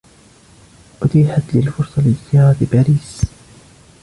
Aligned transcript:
أتيحت 1.03 1.53
لي 1.55 1.59
الفرصة 1.59 2.01
لزيارة 2.01 2.57
باريس. 2.71 3.21